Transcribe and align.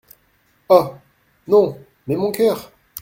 Oh! 0.69 0.95
non, 1.47 1.77
mais 2.07 2.15
mon 2.15 2.31
cœur!… 2.31 2.71